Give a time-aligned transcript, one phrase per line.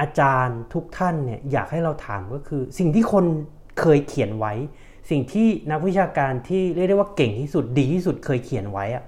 [0.00, 3.24] อาจารย์ทุกท่านเนี่ยอยากให้เราถามก็คือ สิ่งที่คน
[3.80, 4.52] เคยเขียนไว้
[5.10, 9.04] สิ่งที่นักวิชาการที่เรียกได้ว่าเก่งที่สุดดีที่สุดเคยเขียนไว้อะ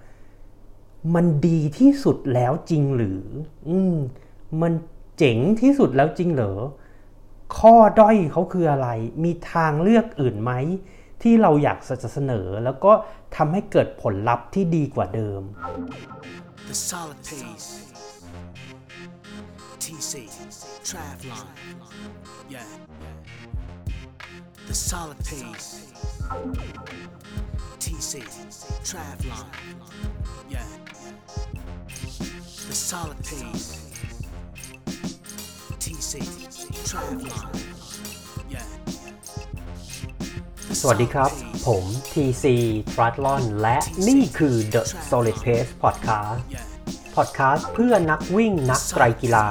[1.14, 3.22] มันดีที่สุดแล้วจริงหรือ
[3.68, 3.96] อืม
[4.62, 4.72] มัน
[5.18, 6.52] เจ๋งที่สุดแล้วจริงเหรอ
[7.58, 8.88] ข้อด้อยเขาคืออะไร
[9.24, 10.52] มีทางเลือกอื่นไหม
[11.22, 12.92] ที่เราอยากจะเสนอ แล้วก็
[13.36, 15.42] ทำให้เกิดผลลัพธ์ที่ดีกว่าเดิม
[16.68, 17.68] The solid pace
[20.02, 20.14] TC
[20.88, 21.46] Travlon
[22.54, 22.70] Yeah
[24.66, 25.68] The solid pace
[27.78, 28.12] TC
[28.88, 29.46] Travlon
[30.54, 30.70] Yeah
[32.68, 33.68] The solid pace
[35.84, 36.12] TC
[36.88, 37.46] Travlon
[38.54, 38.70] Yeah
[40.80, 41.30] สวัสดีครับ
[41.66, 42.44] ผม TC
[42.92, 43.78] t r a t l o n และ
[44.08, 46.40] นี่คือ The Solid Pace Podcast
[47.16, 49.48] Podcast เพื่อนักวิ่งนักไตรกีฬา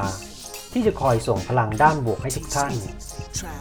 [0.71, 2.73] ที่จะคอยส่งพลังด้านบวกให้ทุกท่าน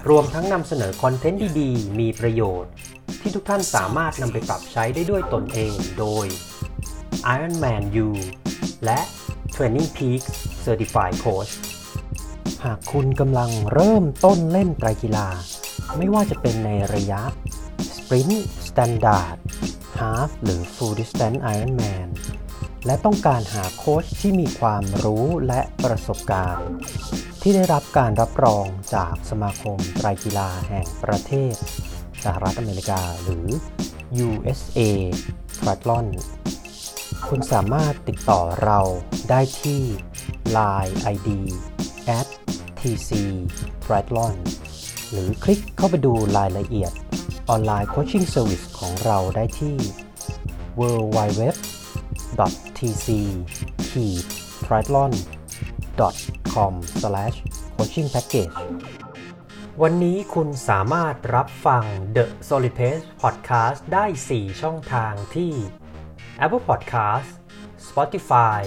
[0.08, 2.72] รวมทั้งนำเสนอคอนเทนต์ดีๆ มีประโยชน์
[3.20, 6.26] ที่ทุกท่านสามารถนำไปปรับใช้ได้ด้วยตนเองโดย
[7.34, 8.08] Ironman U
[8.84, 9.00] และ
[9.54, 10.26] Training Peaks
[10.64, 11.52] Certified Coach
[12.64, 15.28] หากคุณกำลังเริ่มต้นเล่นไตรกีฬา
[15.96, 17.22] ไม่ว่าจะเป็นในระยะ
[17.96, 19.36] Sprint Standard
[19.98, 22.06] Half หรือ Full Distance Ironman
[22.86, 26.68] และต้องการหาโค้ชที่มีความรู้และประสบการณ์
[27.42, 31.54] ที่ได้รับการรับรองจากสมาคมไตรกีฬาแห่งประเทศ
[32.24, 33.46] สหรัฐอเมริกาหรือ
[34.26, 34.80] USA
[35.58, 36.06] Triathlon
[37.28, 38.80] คุณสามารถติดต่อเรา
[39.30, 39.80] ได้ที่
[40.56, 41.28] Line ID
[42.18, 42.26] at
[42.78, 43.10] tc
[43.84, 44.34] triathlon
[45.10, 46.92] หรือคลิกเข้าไปดูรายละเอียด
[47.48, 49.76] online coaching service ของเราได้ที่
[50.78, 51.42] www
[52.80, 53.06] tc
[54.64, 55.12] triathlon
[56.52, 56.74] com
[57.76, 58.54] coaching package
[59.82, 61.84] วันนี้คุณสามารถรับฟัง
[62.16, 65.52] The Solid Pace Podcast ได้ 4 ช่องทางที่
[66.44, 67.28] Apple Podcast
[67.88, 68.60] Spotify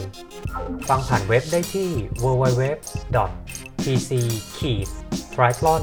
[0.90, 1.90] ฟังผ่านเว็บได้ที่
[2.24, 2.64] www
[3.84, 4.12] tc
[5.34, 5.82] triathlon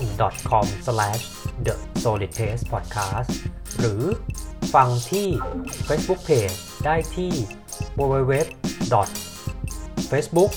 [0.51, 0.67] com
[1.67, 3.31] the solid pace podcast
[3.79, 4.03] หรือ
[4.75, 5.29] ฟังที่
[5.87, 7.33] Facebook Page ได้ที่
[7.99, 8.35] www
[10.11, 10.51] facebook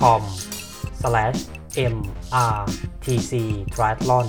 [0.00, 0.22] com
[1.94, 3.32] mrtc
[3.74, 4.26] triathlon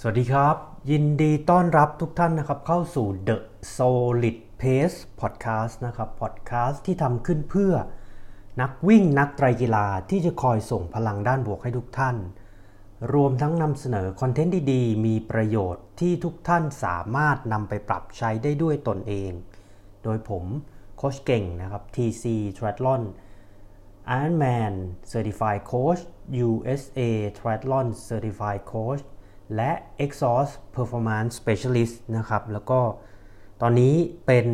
[0.00, 0.56] สวัสดีครับ
[0.90, 3.36] ยินดีต้อนรับทุกท่านนะครับ เข้าสู่ The
[3.76, 7.72] Solid Pace Podcast นะครับ Podcast ที่ทำขึ้นเพื่อ
[8.60, 12.16] นักวิ่งนักไตรกีฬาที่จะคอยส่งพลังด้านบวกให้ทุกท่าน
[13.14, 19.32] รวมทั้งนำเสนอคอนเทนต์ดีๆ มีประโยชน์ที่ทุกท่านสามารถนำไปปรับใช้ได้ด้วยตนเอง
[20.04, 20.44] โดยผม
[20.96, 22.24] โคชเก่งนะครับ TC
[22.56, 23.02] Triathlon
[24.18, 24.74] Ironman
[25.12, 26.00] Certified Coach
[26.44, 27.00] USA
[27.38, 29.02] Triathlon Certified Coach
[29.56, 29.72] และ
[30.04, 32.80] Exhaust Performance Specialist นะครับ แล้วก็
[33.60, 33.94] ตอนนี้
[34.26, 34.46] เป็น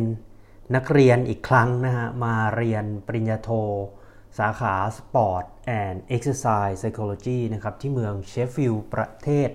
[0.75, 3.49] นักเรียนอีกครั้งนะฮะ มาเรียนปริญญาโท
[4.39, 5.45] สาขา Sport
[5.81, 9.49] and Exercise Psychology นะครับ ที่เมืองเชฟฟิลด์ประเทศ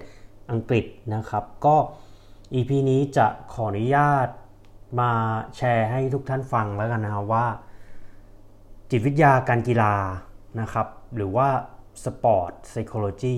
[0.51, 0.85] อังกฤษ
[1.15, 1.77] นะครับ ก็
[2.55, 4.29] EP นี้จะขออนุญาต
[5.01, 5.11] มา
[5.57, 7.47] แชร์ให้ทุกท่านฟังแล้วกันนะครับว่า
[8.91, 9.95] จิตวิทยาการกีฬา
[10.61, 11.49] นะครับ หรือว่า
[12.05, 13.37] Sport Psychology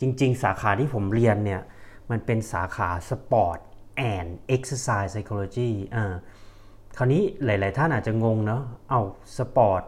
[0.00, 1.62] จริง ๆ สาขาที่ผมเรียนเนี่ย
[2.10, 3.58] มันเป็นสาขา Sport
[4.14, 6.14] and Exercise Psychology อ่า
[6.96, 9.00] คราวนี้หลาย ๆ ท่านอาจจะงงเนาะเอ้า
[9.36, 9.82] sport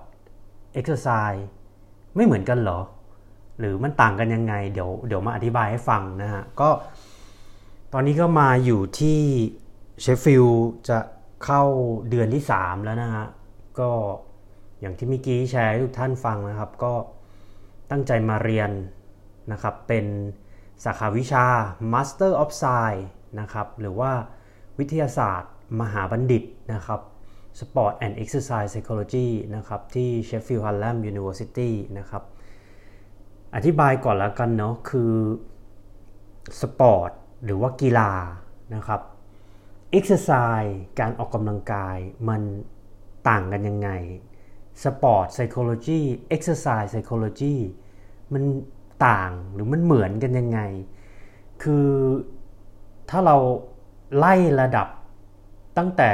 [0.74, 1.46] exercise
[2.16, 2.80] ไม่เหมือนกันเหรอ
[3.58, 6.68] หรือมันต่างกันยังไง เดี๋ยวเดี๋ยวมาอธิบายให้ฟังนะฮะ ก็
[7.92, 9.20] ตอนนี้ก็มาอยู่ที่
[10.00, 10.46] Sheffield
[10.88, 10.98] จะ
[11.44, 11.62] เข้า
[12.10, 13.26] เดือนที่ 3 แล้วนะฮะ
[13.80, 13.90] ก็
[14.80, 16.92] อย่างที่เมื่อกี้แชร์ให้ทุกท่านฟังนะครับ ก็
[17.90, 18.70] ตั้งใจมาเรียน
[19.52, 20.06] นะครับ เป็น
[20.84, 21.44] สาขาวิชา
[21.92, 23.04] Master of Science
[23.40, 24.12] นะครับ หรือว่า
[24.78, 26.42] วิทยาศาสตร์ มหาบัณฑิต
[26.72, 27.00] นะครับ
[27.60, 32.22] Sport and Exercise Psychology นะครับ ที่ Sheffield Hallam University นะครับ
[33.54, 35.12] อธิบายก่อนแล้วกันเนาะคือ
[36.60, 37.10] สปอร์ต
[37.44, 38.10] หรือว่ากีฬา
[38.74, 39.00] นะครับ
[39.96, 41.96] Exercise การออกกำลังกาย
[42.28, 42.42] มัน
[43.28, 43.90] ต่างกันยังไง
[44.82, 46.00] Sport Psychology
[46.34, 47.56] Exercise Psychology
[48.32, 48.42] มัน
[49.06, 50.60] ต่างหรือมันเหมือนกันยังไง
[51.62, 51.88] คือ
[53.10, 53.36] ถ้าเรา
[54.16, 54.88] ไล่ระดับ
[55.78, 56.10] ตั้งแต่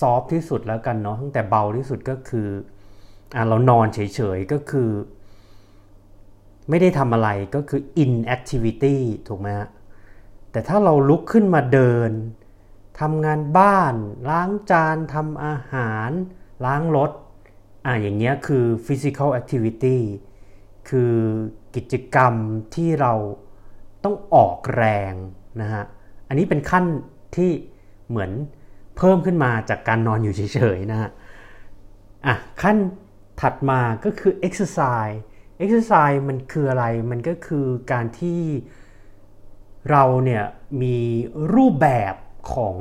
[0.00, 2.48] ซอฟที่สุดแล้วกันเนาะตั้งแต่เบาที่สุดก็คือ
[3.34, 4.90] อ่าเรานอนเฉยๆก็คือ
[6.68, 8.96] ไม่ได้ทำอะไรก็คือ inactivity
[9.28, 9.68] ถูกไหมฮะ
[10.52, 12.10] แต่ถ้าเราลุกขึ้นมาเดิน
[13.00, 13.94] ทำงานบ้าน
[14.28, 16.10] ล้างจานทำอาหาร
[16.64, 17.10] ล้างรถ
[17.86, 19.98] อ่าอย่างเงี้ยคือ physical activity
[20.88, 21.14] คือ
[21.74, 22.34] กิจกรรม
[22.74, 23.12] ที่เรา
[24.04, 25.12] ต้องออกแรง
[25.60, 25.84] นะฮะ
[26.28, 26.84] อันนี้เป็นขั้น
[27.36, 27.50] ที่
[28.08, 28.30] เหมือน
[28.96, 31.10] เพิ่มขึ้นมาจากการนอนอยู่เฉยๆนะฮะ
[32.26, 32.76] อะขั้น
[33.40, 35.18] ถัดมาก็คือ exercise
[35.62, 38.42] exercise มันคืออะไร มันก็คือการที่
[39.90, 40.44] เราเนี่ย
[40.82, 40.96] มี
[41.54, 42.14] รูปแบบ
[42.54, 42.76] ของ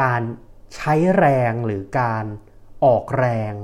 [0.00, 0.22] การ
[0.74, 2.24] ใช้แรงหรือการ
[2.84, 3.54] ออกแรง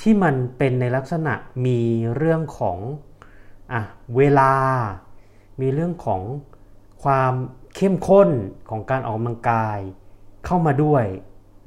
[0.00, 1.34] ที่มันเป็นในลักษณะ
[1.66, 1.80] มี
[2.16, 2.78] เรื่องของ
[3.72, 3.74] อ
[4.16, 4.54] เวลา
[5.60, 6.22] มีเรื่องของ
[7.02, 7.32] ความ
[7.76, 8.30] เข้มข้น
[8.70, 9.78] ของการออกกำลังกาย
[10.46, 11.04] เข้ามาด้วย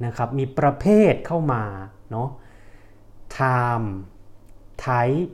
[0.04, 1.62] นะครับ มีประเภทเข้ามา
[2.10, 2.28] เนาะ
[3.36, 3.88] time
[4.84, 5.30] type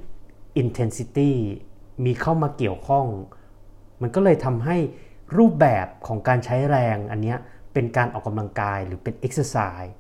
[0.63, 1.33] intensity
[2.05, 3.07] มีเข้ามาเกี่ยวข้อง
[4.01, 4.77] มันก็เลยทำให้
[5.37, 7.35] รูปแบบของการใช้แรงอันนี้
[7.73, 9.93] เป็นการออกกำลังกายหรือเป็น exercise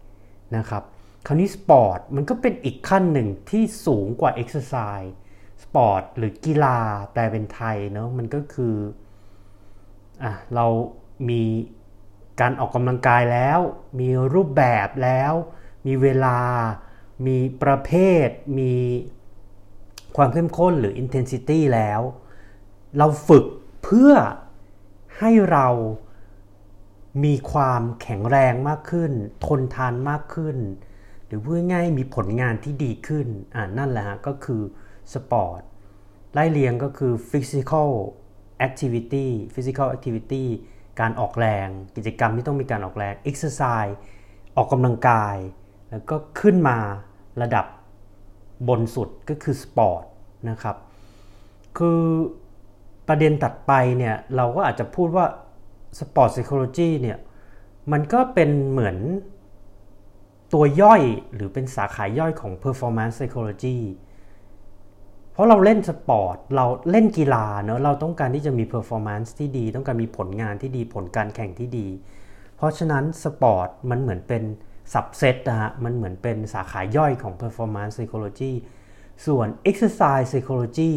[0.57, 0.83] นะครับ
[1.27, 5.11] คราวนี้สปอร์ตมันก็เป็นอีกขั้นหนึ่งที่สูงกว่า exercise
[5.62, 6.79] sport หรือกีฬา
[7.13, 8.75] แปลเป็นไทยเนาะมันก็คือ
[10.23, 10.67] อะเรา
[11.29, 11.43] มี
[12.41, 13.61] การออกกำลังกายแล้ว
[14.01, 15.33] มีรูปแบบแล้ว
[15.87, 16.39] มีเวลา
[17.27, 17.91] มีประเภ
[18.27, 18.29] ท
[18.59, 18.75] มี
[20.17, 22.01] ความเข้มข้นหรือ intensity แล้ว
[22.99, 23.45] เราฝึก
[23.85, 24.13] เพื่อ
[25.20, 25.67] ให้เรา
[27.25, 29.12] มีความแข็งแรงมากขึ้น
[29.47, 30.56] ทนทานมากขึ้น
[31.26, 34.62] หรือพูดง่ายมีผลงานที่ดีขึ้นอ่านั่นแหละฮะก็คือ
[35.12, 35.61] สปอร์ต
[36.32, 37.91] ไล่เรียงก็คือ physical
[38.67, 40.44] activity physical activity
[41.00, 43.94] การออกแรง กิจกรรมที่ต้องมีการออกแรง exercise
[44.56, 45.37] ออกกำลังกาย
[45.91, 46.79] แล้วก็ขึ้นมา
[47.43, 47.67] ระดับ
[48.69, 50.05] บนสุดก็คือสปอร์ต
[50.50, 50.76] นะครับ
[51.79, 52.00] คือ
[53.09, 55.27] ประเด็นถัดไปเนี่ยเราก็อาจจะพูดว่า
[55.99, 57.19] สปอร์ต psychology เนี่ย
[57.93, 58.97] มันก็เป็นเหมือน
[60.53, 61.03] ตัวย่อย
[61.35, 63.79] หรือเป็นสาขาย่อยของ performance psychology
[65.33, 71.89] เพราะเราเล่นสปอร์ตเราเล่นกีฬาเนอะเราต้องการที่จะมี performance ที่ดี ต้องการมีผลงานที่ดีผลการแข่งที่ดี
[72.57, 74.43] เพราะฉะนั้นสปอร์ตมันเหมือนเป็น
[74.93, 78.53] subset นะฮะมันเหมือนเป็นสาขาย่อยของ performance psychology
[79.27, 80.93] ส่วน exercise psychology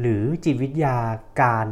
[0.00, 0.96] หรือจิตวิทยา
[1.42, 1.66] การ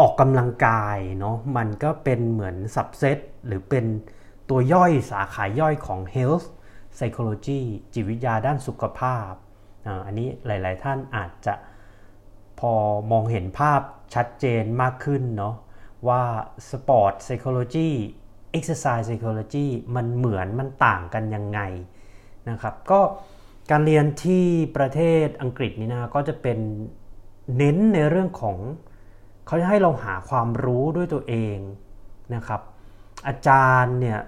[0.00, 3.84] ออกกำลังกายเนาะมันก็เป็นเหมือน subsetหรือเป็น
[4.48, 6.46] ตัวย่อยสาขาย่อยของ health
[6.96, 7.60] psychology
[7.94, 9.32] จิตวิทยาด้านสุขภาพ
[10.06, 11.54] อันนี้หลาย ๆ ท่านอาจจะ
[12.60, 12.72] พอ
[13.10, 13.80] มองเห็นภาพ
[14.14, 15.54] ชัดเจนมากขึ้นเนาะ
[16.08, 16.22] ว่า
[16.70, 17.90] sport psychology
[18.58, 19.66] exercise psychology
[19.96, 21.60] มันเหมือนมันต่างกันยังไง
[22.50, 23.00] นะครับ ก็
[23.70, 24.46] การเรียนที่
[24.76, 26.58] ประเทศอังกฤษนี่นะก็จะเป็น
[27.56, 28.58] เน้นในเรื่องของ
[29.46, 31.58] เขาจะให้เราหาความรู้ด้วยตัวเอง
[32.34, 32.60] นะครับ
[33.26, 34.20] อาจารย์เนี่ย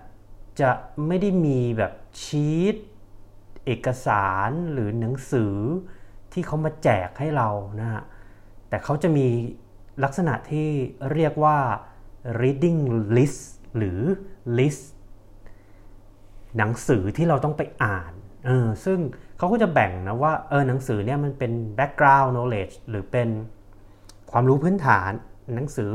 [0.61, 0.71] จะ
[1.07, 1.93] ไม่ได้มีแบบ
[2.23, 2.77] ชีต
[3.65, 5.55] เอกสารหรือหนังสือ
[6.33, 7.49] ที่เขามาแจกให้เรา
[7.81, 8.03] นะฮะ
[8.69, 9.27] แต่เขาจะมี
[10.05, 10.69] ลักษณะที่
[11.13, 11.59] เรียกว่า
[12.41, 12.81] reading
[13.17, 13.43] list
[13.77, 14.01] หรือ
[14.59, 14.85] list
[16.57, 18.13] หนังสือที่เราต้องไปอ่าน
[18.47, 18.99] เออซึ่ง
[19.43, 23.29] เขาก็จะแบ่งนะว่าเออหนังสือเนี่ยมันเป็น background knowledge หรือเป็น
[24.31, 25.11] ความรู้พื้นฐาน
[25.55, 25.93] หนังสือ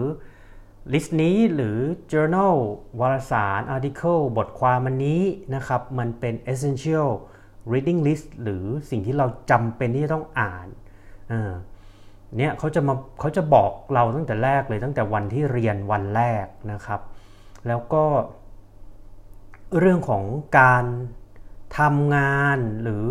[0.94, 1.78] ลิสต์นี้หรือ
[2.12, 2.56] journal
[3.00, 5.22] วารสาร article บทความมันนี้
[5.56, 7.10] นะครับ มันเป็น essential
[7.72, 10.68] reading list หรือสิ่งที่เราจำเป็นที่จะต้องอ่าน
[12.38, 17.02] เนี่ยเขาจะมาเขาจะบอกเราตั้งแต่แรกเลยตั้งแต่วันที่เรียนวันแรกนะครับ
[17.68, 18.04] แล้วก็
[19.80, 20.24] เรื่องของ
[20.60, 20.86] การ
[21.78, 23.10] ทำงานหรือ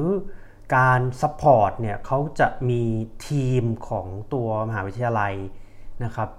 [0.76, 2.82] การ support เนี่ยเขาจะมี
[3.28, 5.34] ทีมของตัวมหาวิทยาลัย
[6.04, 6.30] นะครับ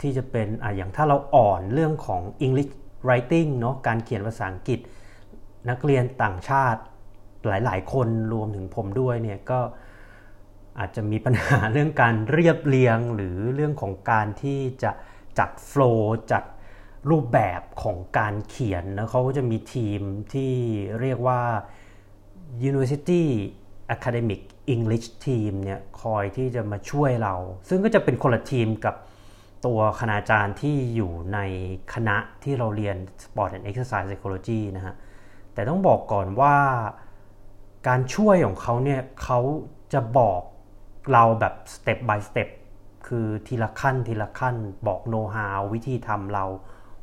[0.00, 2.72] ที่จะเป็นอะอย่างถ้าเราอ่อนเรื่องของ English
[3.06, 4.80] writing เนาะการเขียนภาษาอังกฤษ
[5.70, 6.80] นักเรียนต่างชาติ
[7.46, 9.60] หลาย ๆ คนรวมถึงผมด้วยเนี่ยก็
[10.78, 14.90] อาจจะมีปัญหาเรื่องการเรียบเรียงหรือเรื่องของการที่จะ
[15.38, 16.44] จัด flow จัด
[17.10, 20.00] รูปแบบของการเขียนนะเขาก็จะมีทีม
[20.32, 20.52] ที่
[21.00, 21.40] เรียกว่า
[22.70, 23.24] University
[23.94, 24.42] Academic
[24.74, 27.34] English Team เนี่ยคอยที่จะมาช่วยเรา
[27.68, 28.94] ซึ่งก็จะเป็นคนละทีมกับ
[29.66, 31.38] ตัวคณาจารย์ที่อยู่ใน
[31.94, 34.94] คณะที่เราเรียน Sport and Exercise Psychology นะฮะ
[35.54, 36.56] แต่ต้องบอกก่อนว่า
[37.88, 39.40] การช่วยของเขาเนี่ยเขา
[39.92, 40.40] จะบอก
[41.12, 42.48] เราแบบ step by step
[43.06, 44.56] คือทีละขั้นทีละขั้น
[44.86, 46.44] บอกโน้ตฮาววิธีทำเรา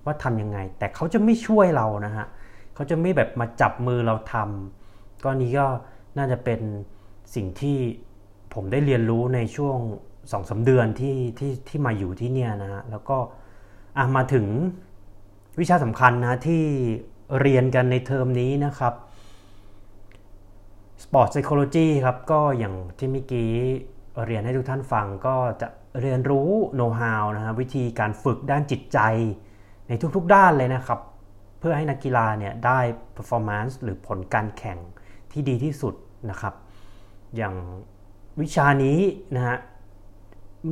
[0.05, 2.25] ว่าทำยังไง แต่เขาจะไม่ช่วยเรานะฮะ
[2.75, 5.65] เขาจะไม่แบบมาจับมือเราทำก็นี้ก็
[6.17, 6.61] น่าจะเป็น
[7.35, 7.77] สิ่งที่
[8.53, 9.77] ผมได้เรียนรู้ในช่วง
[10.31, 13.17] สองสาเดือนที่ที่ที่มาอยู่ที่เนี่ยนะฮะแล้วก็
[13.97, 14.45] อะมาถึง
[15.59, 16.63] วิชาสำคัญนะที่
[17.39, 18.93] เรียนกันในเทอมนี้นะครับ
[21.03, 23.51] Sport Psychology ครับ ก็อย่างที่เมื่อกี้
[24.25, 25.67] เรียนให้ทุกท่านฟังก็จะ
[26.01, 28.99] เรียนรู้โน้ตฮาวนะฮะวิธีการฝึกด้านจิตใจ
[29.91, 30.99] ในทุกๆด้านเลยนะครับ
[31.59, 32.79] เพื่อให้นักกีฬาเนี่ยได้
[33.17, 34.79] performance หรือผลการแข่ง
[35.31, 35.93] ที่ดีที่สุด
[36.29, 36.53] นะครับ
[37.35, 37.55] อย่าง
[38.41, 38.99] วิชานี้
[39.35, 39.57] นะฮะ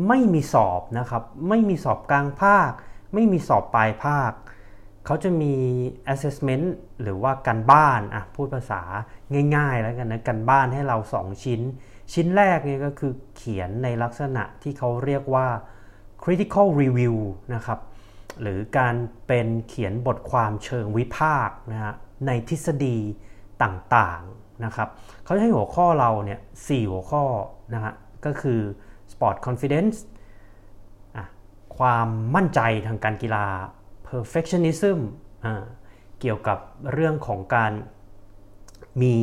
[0.07, 2.71] ไม่มีสอบนะครับ ไม่มีสอบกลางภาค
[3.13, 4.31] ไม่มีสอบปลายภาค
[5.05, 5.53] เขาจะมี
[6.13, 6.67] assessment
[7.01, 8.81] หรือว่าการบ้านอะพูดภาษา
[9.55, 11.61] ง่าย ๆ แล้วกันนะการบ้านให้เรา 2 ชิ้น
[12.13, 15.47] ชิ้นแรกเนี่ยก็คือเขียนในลักษณะที่เขาเรียกว่า
[16.23, 17.17] critical review
[17.55, 17.79] นะครับ
[18.41, 18.95] หรือการ
[19.27, 21.93] เป็นเขียนบทความเชิงวิพากษ์นะฮะ
[22.27, 22.97] ในทฤษฎี
[23.63, 24.89] ต่างๆนะครับ
[25.23, 27.23] เขาจะให้หัวข้อเราเนี่ยสี่หัวข้อ
[27.73, 27.93] นะฮะ
[28.25, 28.59] ก็คือ
[29.11, 29.97] sport confidence
[31.77, 33.45] ความมั่นใจทางการกีฬา
[34.07, 34.99] perfectionism
[36.19, 36.57] เกี่ยวกับ
[36.93, 37.71] เรื่องของการ
[39.01, 39.15] มี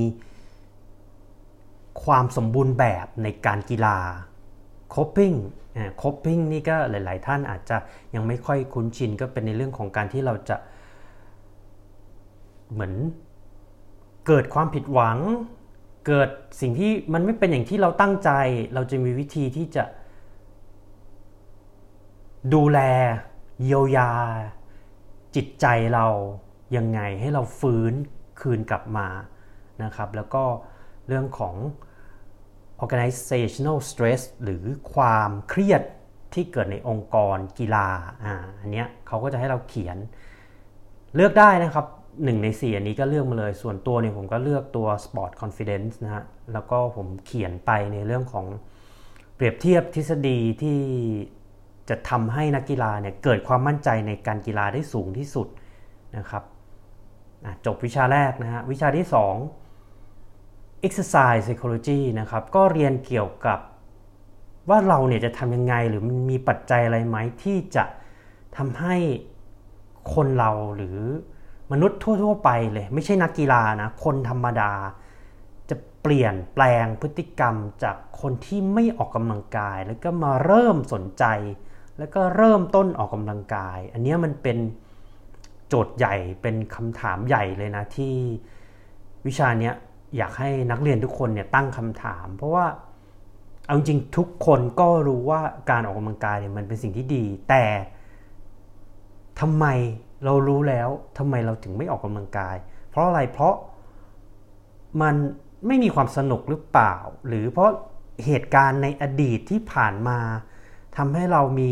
[2.05, 3.99] ความสมบูรณ์แบบในการกีฬา
[4.95, 5.37] coping
[6.03, 7.77] coping นี่ก็หลาย ๆ ท่านอาจจะ
[8.15, 10.57] ยังไม่ค่อยคุ้นชินก็เป็นในเรื่องของการที่เราจะ
[12.73, 12.95] เหมือน
[14.27, 15.19] เกิดความผิดหวัง
[16.07, 18.31] เกิดสิ่งที่มันไม่เป็นอย่างที่เราตั้งใจ
[18.75, 19.85] เราจะมีวิธีที่จะ
[22.55, 22.79] ดูแล
[23.63, 24.11] เยียวยา
[25.37, 26.07] จิตใจเรา
[26.77, 27.93] ยังไงให้เราฟื้น
[28.41, 29.09] คืนกลับมา
[29.83, 30.45] นะครับ แล้วก็
[31.09, 31.55] เรื่องของ
[32.85, 34.65] organizational stress หรือ
[34.95, 35.83] ความเครียด
[36.35, 37.89] ที่เกิดในองค์กรกีฬา
[38.25, 39.97] อ่าอันเนี้ยเขาก็จะให้เราเขียน
[41.15, 41.87] เลือกได้นะครับ
[42.25, 48.47] หนึ่งในสี่อันนี้ก็เลือกมาเลย ส่วนตัวเนี่ยผมก็เลือกตัว sport confidence นะฮะ แล้วก็ผมเขียนไปในเรื่องของ
[49.37, 50.79] เปรียบเทียบทฤษฎีที่
[51.89, 55.49] จะทำให้นักกีฬาเนี่ยเกิดความมั่นใจในการกีฬาได้สูงที่สุด
[56.17, 56.45] นะครับ
[57.67, 59.66] จบวิชาแรกนะฮะ วิชาที่ 2
[60.87, 63.59] exercise psychology นะครับ ก็เรียนเกี่ยวกับ
[64.69, 67.85] ว่าเราเนี่ยจะทำยังไงหรือมันมีปัจจัยอะไรไหมที่จะ
[68.57, 68.97] ทำให้
[70.15, 70.99] คนเราหรือ
[71.73, 74.73] มนุษย์ทั่ว ๆ ไปเลย ไม่ใช่นักกีฬานะคนธรรมดา
[75.71, 81.25] จะเปลี่ยนแปลงพฤติกรรมจากคนที่ไม่ออกกำลังกาย แล้วก็มาเริ่มสนใจ
[81.99, 84.59] แล้วก็เริ่มต้นออกกำลังกาย อันนี้มันเป็น
[85.69, 88.15] โจทย์ใหญ่เป็นคำถามใหญ่เลยนะที่
[89.27, 89.75] วิชาเนี้ย
[90.17, 92.67] อยากให้นักเรียนทุกคนเนี่ยตั้งคำถาม เพราะว่า
[93.67, 97.65] เอาจริงทุกคนก็รู้ว่าการออกกำลังกายเนี่ยมันเป็นสิ่งที่ดี แต่
[99.41, 99.67] ทำไม
[100.25, 102.57] เรารู้แล้วทำไมเราถึงไม่ออกกำลังกาย
[102.91, 103.55] เพราะอะไรเพราะ
[105.03, 105.15] มัน
[105.67, 106.95] ไม่มีความสนุกหรือเปล่า
[107.29, 107.71] หรือเพราะ
[108.27, 110.19] เหตุการณ์ในอดีตที่ผ่านมา
[110.97, 111.71] ทำให้เรามี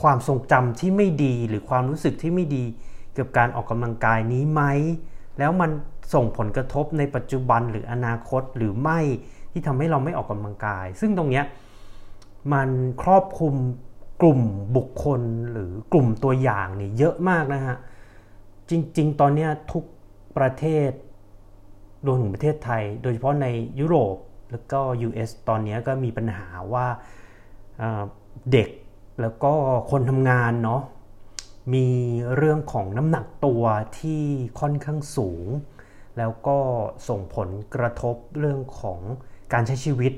[0.00, 2.64] ความทรงจำที่ไม่ดีหรือความรู้สึกที่ไม่ดี
[3.12, 4.62] เกี่ยวกับการออกกำลังกายนี้ไหม
[5.38, 5.70] แล้วมัน
[6.12, 9.00] ส่งผลกระทบในปัจจุบันหรืออนาคตหรือไม่
[9.52, 11.42] ที่ทำให้เราไม่ออกกำลังกาย ซึ่งตรงนี้
[12.52, 12.68] มัน
[13.02, 13.54] ครอบคลุม
[14.22, 14.40] กลุ่ม
[14.76, 15.20] บุคคล
[15.52, 17.76] หรือกลุ่มตัวอย่างนี่เยอะมากนะฮะ
[18.70, 19.84] จริง ๆ ตอนนี้ทุก
[20.36, 20.90] ประเทศ
[22.06, 23.46] รวมถึงประเทศไทย โดยเฉพาะใน
[23.80, 24.16] ยุโรป
[24.50, 26.86] แล้วก็ US ตอนนี้ก็มีปัญหาว่า
[28.52, 28.68] เด็ก
[29.20, 29.52] แล้วก็
[29.90, 30.82] คนทำงานเนาะ
[31.74, 31.86] มี
[32.36, 33.62] เรื่องของน้ำหนักตัว
[33.98, 34.22] ที่
[34.60, 35.46] ค่อนข้างสูง
[36.18, 36.58] แล้วก็
[37.08, 39.00] ส่งผลกระทบเรื่องของ
[39.52, 40.12] การใช้ชีวิต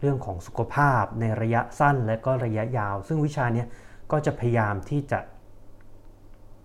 [0.00, 3.64] เรื่องของสุขภาพในระยะสั้นและก็ระยะยาว ซึ่งวิชานี้
[4.12, 5.18] ก็จะพยายามที่จะ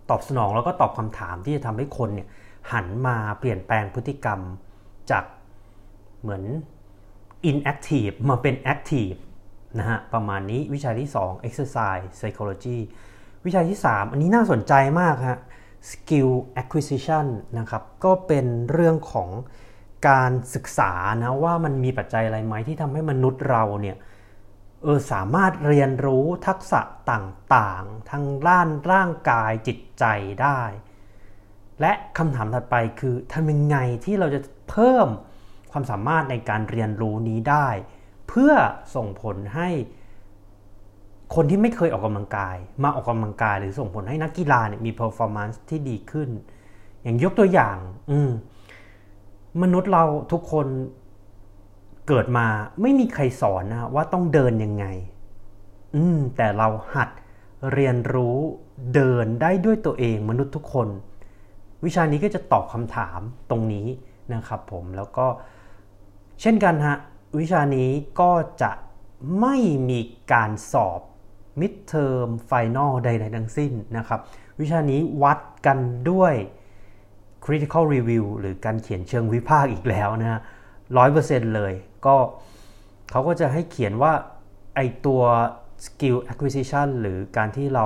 [0.10, 2.28] ตอบสนองแล้วก็ตอบคำถามที่จะทำให้คนเนี่ย
[2.72, 4.40] หันมาเปลี่ยนแปลงพฤติกรรม
[5.12, 5.24] จาก
[6.22, 6.44] เหมือน
[7.50, 9.18] inactive มาเป็น active
[9.80, 12.78] นะฮะประมาณนี้วิชาที่ 2 exercise psychology
[13.46, 15.40] วิชาที่ 3 อันนี้น่าสนใจมากฮะ
[15.92, 16.32] skill
[16.62, 17.26] acquisition
[17.60, 19.30] นะครับก็เป็นเรื่องของ
[20.10, 20.92] การศึกษา
[21.24, 23.98] นะว่ามันมีปัจจัยอะไรไหมที่ทำให้มนุษย์เราเนี่ย
[24.84, 26.82] เออสามารถเรียนรู้ทักษะ
[27.12, 30.06] ต่างๆทั้งด้านร่างกายจิตใจ
[30.42, 30.62] ได้
[31.82, 35.08] และคำถามถัดไปคือทำยังไงที่เราจะเพิ่ม
[35.72, 37.68] ความสามารถในการเรียนรู้นี้ได้
[38.30, 38.54] เพื่อ
[38.96, 39.70] ส่งผลให้
[41.36, 46.30] คนที่ไม่เคยออกกำลังกาย มาออกกำลังกายหรือส่งผลให้นักกีฬาเนี่ยมี performance ที่ดีขึ้น
[47.04, 47.78] อย่างยกตัวอย่าง
[48.12, 48.30] อืม
[49.62, 50.68] มนุษย์เราทุกคน
[52.08, 52.48] เกิดมา
[52.82, 54.86] ไม่มีใครสอนนะว่าต้องเดินยังไง
[55.96, 57.10] อืม แต่เราหัด
[57.74, 58.38] เรียนรู้
[58.96, 60.88] เดินได้ด้วยตัวเองมนุษย์ทุกคน
[61.86, 63.20] วิชานี้ก็จะตอบคำถาม
[63.50, 63.88] ตรงนี้
[64.34, 65.28] นะครับผมแล้วก็
[66.42, 66.98] เช่นกันฮะ
[67.40, 68.32] วิชานี้ก็
[68.62, 68.72] จะ
[69.40, 69.56] ไม่
[69.90, 70.00] มี
[70.32, 71.02] การสอบ
[71.62, 74.20] midterm final ใด ๆ ทั้งสิ้นนะครับ
[74.62, 75.80] วิชานี้วัดกัน
[76.12, 76.34] ด้วย
[77.46, 80.42] critical review หรือการเขียนเชิงวิพากษ์อีกแล้วนะฮะ
[80.98, 81.74] ร้อยเปอร์เซ็นต์เลย
[82.06, 82.16] ก็
[83.12, 84.14] เขาก็จะให้เขียนว่า
[84.76, 85.22] ไอตัว
[85.86, 87.86] skill acquisition หรือการที่เรา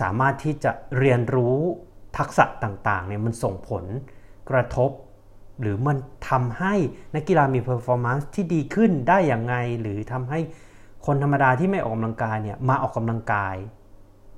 [0.00, 1.56] สามารถที่จะเรียนรู้
[2.18, 3.84] ทักษะต่างๆเนี่ยมันส่งผล
[4.50, 4.90] กระทบ
[5.60, 5.96] หรือมัน
[6.30, 6.74] ทำให้
[7.14, 10.40] นักกีฬามี performance ที่ดีขึ้นได้อย่างไง หรือทำให้
[11.06, 13.56] คนธรรมดาที่ไม่ออกกำลังกายเนี่ยมาออกกำลังกาย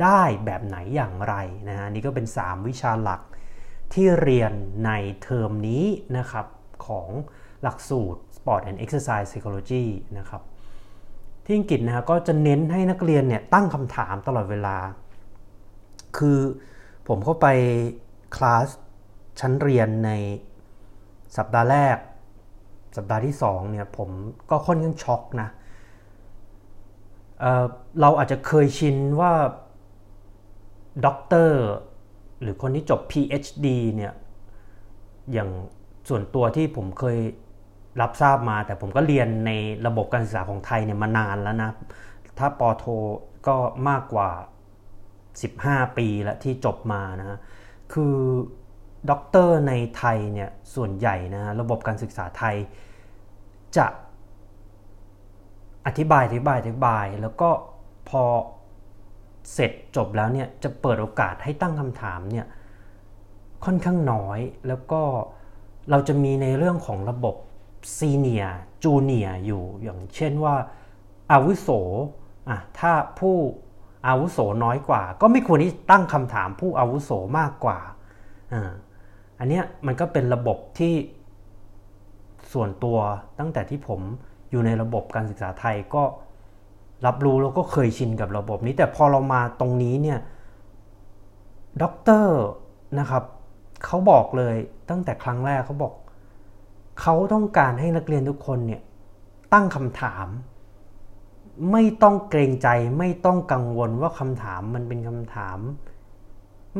[0.02, 1.34] ได้แบบไหนอย่างไร
[1.68, 3.20] นะฮะนี่ก็เป็น 3 วิชาหลัก
[3.94, 4.52] ที่เรียน
[4.86, 4.90] ใน
[5.22, 5.84] เทอมนี้
[6.18, 6.46] นะครับ
[6.86, 7.08] ของ
[7.62, 9.84] หลักสูตร Sport and Exercise Psychology
[10.18, 10.42] นะครับ
[11.44, 14.76] ที่อังกฤษนะฮะก็จะเน้นให้นักเรียนเนี่ยตั้งคำถามตลอดเวลา
[16.16, 16.38] คือ
[17.08, 17.46] ผมเข้าไป
[18.36, 18.68] คลาส
[19.40, 20.10] ชั้นเรียนใน
[21.36, 21.96] สัปดาห์แรก
[22.96, 24.10] สัปดาห์ที่2เนี่ยผม
[24.50, 25.54] ก็ค่อนข้างช็อกนะ
[28.00, 29.32] เราอาจจะเคยชินว่า
[31.06, 31.62] ด็อกเตอร์
[32.40, 34.12] หรือคนที่จบ PhD เนี่ย
[35.32, 35.50] อย่าง
[36.08, 37.18] ส่วนตัวที่ผมเคย
[38.00, 39.50] รับทราบมา แต่ผมก็เรียนใน
[39.86, 41.70] ระบบการศึกษาของไทยเนี่ยมานานแล้วนะ
[42.38, 42.84] ถ้าปอโท
[43.46, 43.56] ก็
[43.88, 44.30] มากกว่า
[45.14, 47.38] 15 ปีแล้วที่จบมานะ
[47.92, 48.16] คือ
[49.10, 52.56] ด็อกเตอร์ในไทยเนี่ยส่วนใหญ่นะระบบการศึกษาไทย
[53.76, 53.86] จะ
[55.86, 57.50] อธิบายอธิบายอธิบาย แล้วก็
[58.08, 58.22] พอ
[59.52, 62.46] เสร็จจบแล้วเนี่ยจะเปิดโอกาสให้ตั้งคำถามเนี่ย
[63.64, 64.38] ค่อนข้างน้อย
[64.68, 65.00] แล้วก็
[65.90, 67.36] เราจะมีในเรื่องของระบบ
[67.96, 68.44] ซีเนีย
[68.82, 70.54] จูเนียอยู่อย่างเช่นว่า
[71.32, 71.68] อาวุโส
[72.48, 73.36] อะถ้าผู้
[74.06, 77.78] อาวุโสน้อยกว่า ก็ไม่ควรที่ตั้งคำถามผู้อาวุโสมากกว่า
[78.52, 78.72] อ่า
[79.38, 80.94] อันเนี้ยมันก็เป็นระบบที่
[82.52, 82.98] ส่วนตัว
[83.38, 84.00] ตั้งแต่ที่ผม
[84.50, 86.02] อยู่ในระบบการศึกษาไทยก็
[87.06, 90.18] รับรู้แล้วก็เคยชินกับระบบนี้ แต่พอเรามาตรงนี้เนี่ย
[91.82, 92.38] ด็อกเตอร์
[92.98, 93.24] นะครับ
[93.84, 94.56] เขาบอกเลย
[94.90, 95.92] ตั้งแต่ครั้งแรกเขาบอก
[97.00, 98.82] เขาต้องการให้นักเรียนทุกคนเนี่ย
[99.52, 100.26] ตั้งคำถาม
[101.72, 105.58] ไม่ต้องเกรงใจ ไม่ต้องกังวลว่าคำถามมันเป็นคำถาม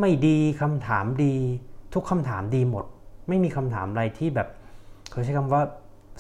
[0.01, 1.35] ไม่ดีคำถามดี
[1.95, 2.85] ทุกคำถามดีหมด
[3.29, 4.49] ไม่มีคำถามอะไรที่แบบ
[5.11, 5.63] เขาใช้คำว่า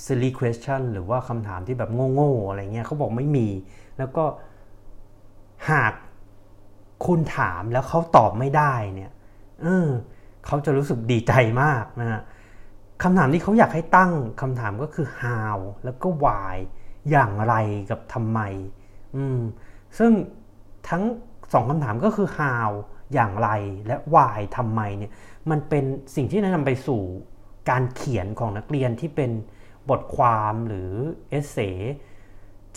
[0.04, 3.48] silly question หรือว่าคำถามที่แบบโง่ๆอะไรเงี้ยเขาบอกไม่มี
[3.98, 4.24] แล้วก็
[5.70, 5.92] หาก
[7.06, 9.12] คุณถามแล้วเขาตอบไม่ได้เนี่ย
[9.62, 9.88] เออ
[10.46, 12.22] เขาจะรู้สึกดีใจมากนะฮะ
[13.02, 16.56] คำถามที่เขาอยากให้ตั้งคำถามก็คือ how แล้วก็ why
[17.10, 17.54] อย่างไร
[17.90, 18.40] กับทำไม
[19.16, 19.38] อืม
[19.98, 20.12] ซึ่ง
[20.88, 21.02] ทั้ง
[21.52, 22.70] สองคำถามก็คือ how
[23.14, 23.48] อย่างไร
[23.86, 25.12] และ why ทำไมเนี่ย
[25.50, 27.02] มันเป็นสิ่งที่นำไปสู่
[27.70, 29.30] การเขียนของนักเรียนที่เป็น
[29.90, 30.92] บทความหรือ
[31.28, 31.58] essay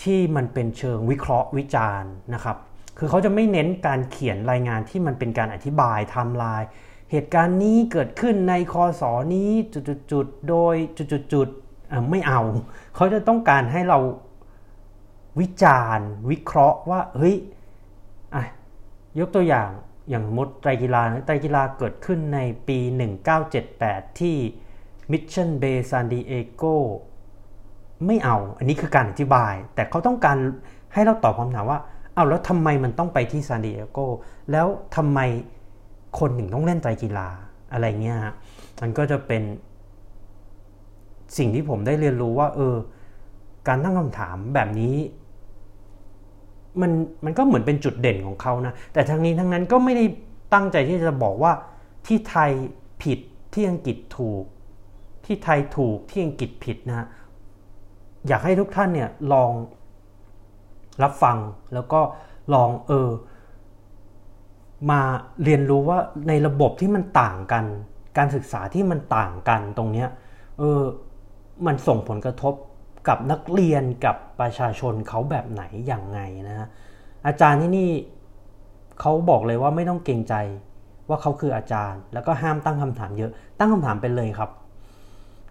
[0.01, 2.57] ที่มันเป็นเชิงวิเคราะห์วิจารณ์นะครับ
[2.97, 6.67] คือเขาจะไม่เน้นการเขียนรายงานที่มันเป็นการอธิบายไทม์ไลน์
[7.11, 9.49] เหตุการณ์นี้เกิดขึ้นในคอสอนี้
[10.11, 10.75] จุดๆโดย
[11.33, 12.41] จุดๆไม่เอา
[12.95, 13.99] เขาจะต้องการให้เรา
[15.39, 17.35] วิจารณ์วิเคราะห์ว่าเฮ้ย
[19.19, 19.69] ยกตัวอย่าง
[20.09, 22.79] อย่างมดไตรกีฬาไตรกีฬาเกิดขึ้นในปี
[23.49, 24.37] 1978 ที่
[25.11, 26.63] มิชชั่นเบย์ซานดิเอโก
[28.05, 30.37] ไม่เอา อันนี้คือการอธิบาย แต่เขาต้องการ
[30.93, 31.79] ให้เราตอบคำถามว่า
[32.15, 33.99] เอาแล้วทำไมมันต้องไปที่ซานดิเอโก
[34.51, 35.19] แล้วทำไม
[36.19, 37.27] คนถึงต้องเล่นไตรกีฬา
[37.71, 38.33] อะไรเงี้ยฮะ
[38.81, 39.43] มันก็จะเป็น
[41.37, 42.75] สิ่งที่ผมได้เรียนรู้ว่า เออ
[43.67, 44.95] การตั้งคำถามแบบนี้
[46.81, 46.91] มัน
[47.25, 50.05] มันก็เหมือนเป็นจุดเด่นของเขานะ แต่ทั้งนี้ทั้งนั้นก็ไม่ได้
[50.53, 51.51] ตั้งใจที่จะบอกว่า
[52.05, 52.51] ที่ไทย
[53.03, 53.19] ผิด
[53.53, 54.43] ที่อังกฤษถูก
[55.27, 57.07] ที่ไทยถูกที่อังกฤษผิดนะ
[58.27, 59.51] อยากให้ทุกท่านเนี่ยลอง
[61.03, 61.37] รับฟัง
[61.73, 62.01] แล้วก็
[62.53, 63.09] ลองเออ
[64.91, 65.01] มา
[65.43, 67.65] เรียนรู้ว่าในระบบที่มันต่างกัน
[68.17, 70.07] การศึกษาที่มันต่างกันตรงเนี้ย
[70.59, 70.81] เออ
[71.65, 72.53] มันส่งผลกระทบ
[73.07, 76.67] กับนักเรียนกับประชาชนเขาแบบไหนอย่างไงนะฮะ
[77.27, 77.89] อาจารย์ที่นี่
[78.99, 80.35] เขาบอกเลยว่าไม่ต้องเกรงใจ
[81.09, 84.49] ว่าเขาคืออาจารย์ แล้วก็ห้ามตั้งคำถามเยอะตั้งคำถามไปเลยครับ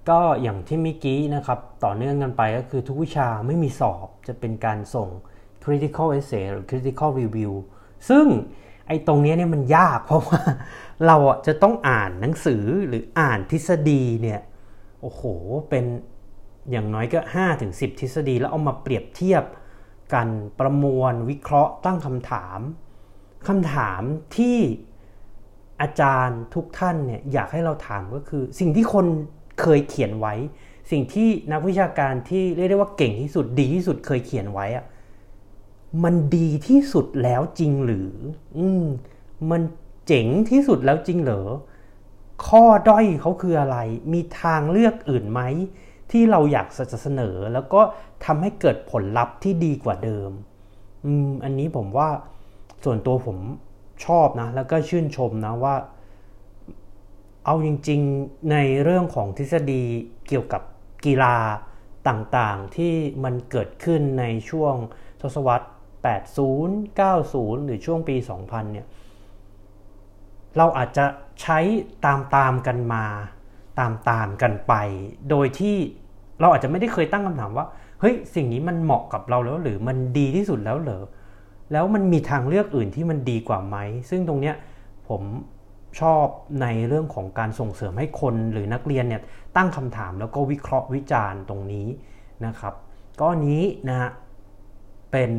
[0.09, 5.09] ก็อย่างที่เมื่อกี้นะครับต่อเนื่องกันไปก็คือทุกวิชาไม่มีสอบจะเป็นการส่ง
[5.64, 7.53] critical essay หรือ critical review
[8.09, 8.27] ซึ่ง
[8.88, 10.40] ไอ้ตรงนี้เนี่ยมันยากเพราะว่า
[11.07, 11.16] เรา
[11.47, 14.40] จะต้องอ่านหนังสือหรืออ่านทฤษฎีเนี่ย
[15.01, 15.23] โอ้โห
[15.71, 15.85] เป็น
[16.71, 19.45] อย่างน้อยก็5ถึง10 ทฤษฎีแล้วเอามาเปรียบเทียบ
[20.14, 22.61] กันประมวลวิเคราะห์ตั้งคำถาม
[23.49, 24.03] คำถาม
[24.37, 24.59] ที่
[25.81, 29.07] อาจารย์ทุกท่านเนี่ยอยากให้เราถามก็คือ สิ่งที่คน
[29.61, 30.35] เคยเขียนไว้
[30.90, 34.85] สิ่งที่นักวิชาการที่เรียกได้ว่าเก่งที่สุดดีที่สุดเคยเขียนไว้อะ
[36.05, 38.11] มันดีที่สุดแล้วจริงหรือ
[38.59, 38.85] อืม
[39.51, 39.62] มัน
[40.07, 41.42] เจ๋งที่สุดแล้วจริงเหรอ
[42.47, 43.79] ข้อด้อยเขาคืออะไร
[44.12, 45.40] มีทางเลือกอื่นไหม
[46.11, 47.81] ที่เราอยากจะเสนอ แล้วก็
[48.25, 50.31] ทำให้เกิดผลลัพธ์ที่ดีกว่าเดิม
[51.05, 52.09] อืม อันนี้ผมว่า
[52.85, 53.38] ส่วนตัวผม
[54.07, 55.75] ชอบนะ แล้วก็ชื่นชมนะว่า
[57.46, 59.82] เอาจริงๆในเรื่องของทฤษฎี
[60.28, 60.62] เกี่ยวกับ
[61.04, 61.37] กีฬา
[62.09, 64.74] ต่างๆ ที่มันเกิดขึ้นในช่วง
[65.20, 68.87] ทศวรรษ 80 90 หรือช่วงปี 2000 เนี่ย
[70.56, 71.04] เราอาจจะ
[71.42, 71.59] ใช้
[72.04, 73.04] ตามตามกันมา
[73.78, 74.74] ตามตามกันไป
[75.30, 75.76] โดยที่
[76.40, 77.66] เราอาจจะไม่ได้เคยตั้งคำถามว่า
[78.00, 81.04] เฮ้ย สิ่งนี้มันเหมาะกับเราแล้วหรือมันดีที่สุดแล้วเหรอ
[81.72, 83.76] แล้วมันมีทางเลือกอื่นที่มันดีกว่าไหม
[84.11, 84.54] ซึ่งตรงเนี้ย
[85.09, 85.22] ผม
[86.00, 86.26] ชอบ
[86.62, 89.22] ในเรื่องของการส่งเสริมให้คนหรือนักเรียนเนี่ย
[89.56, 91.87] ตั้งคำถามแล้วก็วิเคราะห์วิจารณ์ตรงนี้
[92.46, 92.74] นะครับ
[93.20, 94.11] ก็นี้นะฮะ
[95.12, 95.30] เป็น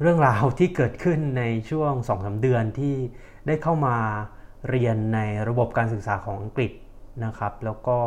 [0.00, 2.94] เรื่องราวที่เกิดขึ้นในช่วง2อสเดือนที่
[3.46, 3.96] ได้เข้ามา
[4.70, 6.72] เรียนในระบบการศึกษาของอังกฤษ
[7.24, 7.98] นะครับ แล้วก็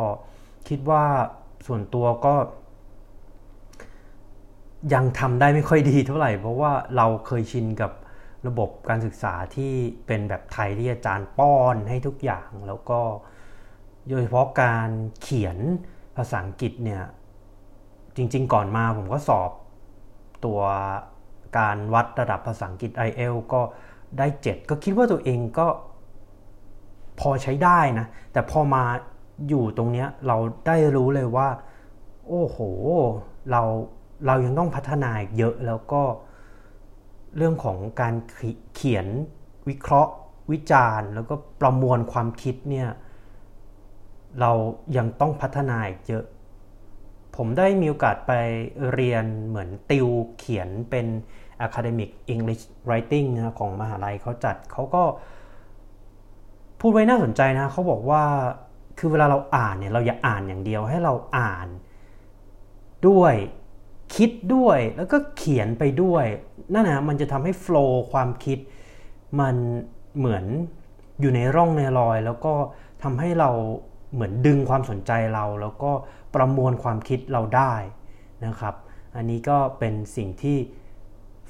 [0.68, 1.04] คิดว่า
[1.66, 2.34] ส่วนตัวก็
[4.94, 7.92] ยังทำได้ไม่ค่อยดีเท่าไหร่ เพราะว่าเราเคยชินกับ
[8.46, 9.72] ระบบการศึกษาที่
[10.06, 13.00] เป็นแบบไทยที่อาจารย์ป้อนให้ทุกอย่างแล้วก็
[14.08, 14.88] โดยเฉพาะการ
[15.22, 15.58] เขียน
[16.16, 17.02] ภาษาอังกฤษเนี่ย
[18.16, 19.50] จริง ๆ ก่อนมาผมก็สอบ
[20.44, 20.60] ตัว
[21.58, 23.60] การวัดระดับภาษาอังกฤษ i อเอลก็
[24.18, 25.66] ได้ 7 ก็คิดว่าตัวเองก็
[27.20, 28.84] พอใช้ได้นะ แต่พอมา
[29.48, 31.48] อยู่ตรงเนี้ยเราได้รู้เลยว่า
[32.28, 32.58] โอ้โห
[33.50, 33.62] เรา
[34.26, 36.02] เรายังต้องพัฒนาอีกเยอะแล้วก็
[37.36, 38.14] เรื่องของการ
[38.74, 39.06] เขียน
[39.68, 40.12] วิเคราะห์
[40.52, 42.88] วิจารณ์ แล้วก็ประมวลความคิดเนี่ย
[44.40, 44.52] เรา
[44.96, 46.24] ยังต้องพัฒนาอีกเยอะ
[47.36, 48.32] ผมได้มีโอกาสไป
[48.92, 51.06] เรียนเหมือนติวเขียนเป็น
[51.66, 55.02] Academic English Writing นะของมหาลัยเขาจัดเขาก็
[56.80, 58.22] พูดไว้น่าสนใจนะเขาบอกว่า
[58.98, 61.68] คือเวลาเราอ่านเนี่ยเราอย่าอ่านอย่างเดียวให้เราอ่าน
[63.08, 63.34] ด้วย
[64.14, 66.24] คิดด้วยแล้วก็เขียนไปด้วย
[66.72, 68.58] นั่นนะมันจะทำให้โฟล์ความคิด
[69.40, 69.54] มัน
[70.18, 70.44] เหมือน
[71.20, 72.54] อยู่ในร่องในรอย แล้วก็
[73.02, 73.50] ทำให้เรา
[74.14, 75.92] เหมือนดึงความสนใจเรา แล้วก็
[76.34, 77.74] ประมวลความคิดเราได้
[78.46, 78.74] นะครับ
[79.16, 80.58] อันนี้ก็เป็นสิ่งที่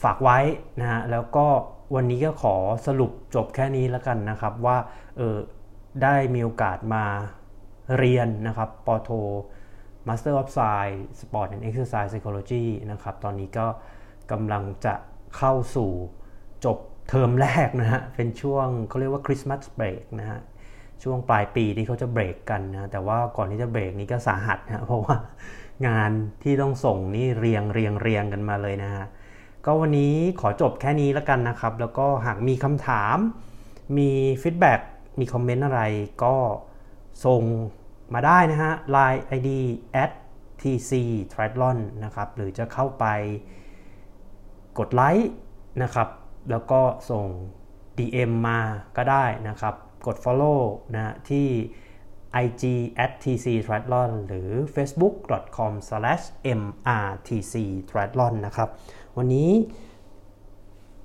[0.03, 0.39] ฝากไว้
[0.81, 1.47] นะฮะแล้วก็
[1.95, 2.55] วันนี้ก็ขอ
[2.87, 4.77] สรุปจบแค่นี้แล้วกันนะครับว่า
[5.17, 5.37] เออ
[6.03, 7.05] ได้มีโอกาสมา
[7.99, 9.11] เรียนนะครับปโท
[10.07, 13.67] Master of Science Sport and Exercise Psychology นะครับ ตอนนี้ก็
[14.33, 14.95] กำลังจะ
[15.37, 15.91] เข้าสู่
[16.65, 20.41] จบเทอมแรกนะฮะ เป็นช่วงเขาเรียกว่า Christmas break นะฮะ
[21.03, 25.17] ช่วงปลายปีที่เขาจะเบรกกันนะ แต่ว่าก่อนที่จะเบรกนี้ก็สาหัสนะ เพราะว่า
[25.89, 26.11] งาน
[26.43, 29.05] ที่ต้องส่งนี่เรียงเรียงเรียงกันมาเลยนะฮะ
[29.65, 33.17] ก็วันนี้ขอจบแค่นี้แล้วกันนะครับ แล้วก็หากมีคำถาม
[33.99, 34.11] มี
[34.43, 34.81] feedback
[35.19, 35.83] มี comment อะไร
[36.25, 36.37] ก็
[37.25, 37.43] ส่ง
[38.15, 39.51] มาได้นะฮะ Line ID
[40.03, 40.11] at
[40.61, 40.93] tc
[41.33, 43.07] triathlon นะครับ หรือจะเข้าไป
[44.79, 45.31] กดไลค์
[45.83, 46.09] นะครับ
[46.51, 47.27] แล้วก็ส่ง
[47.99, 48.61] DM มา
[48.97, 49.75] ก็ได้นะครับ
[50.07, 50.61] กด follow
[50.95, 51.47] นะที่
[52.45, 52.63] IG
[53.05, 56.25] at tc triathlon หรือ facebook.com slash
[56.59, 57.55] mrtc
[57.91, 58.69] triathlon นะครับ
[59.17, 59.51] วันนี้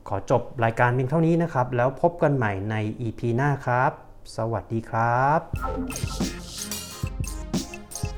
[0.08, 3.92] ขอจบรายการเพียงเท่านี้นะครับ แล้วพบกันใหม่ใน EP หน้าครับ
[4.38, 6.83] สวัสดีครับ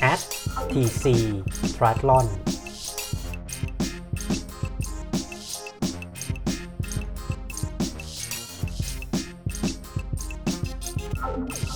[0.00, 0.20] at
[0.70, 1.42] tc
[1.76, 2.28] triathlon
[11.36, 11.75] うん。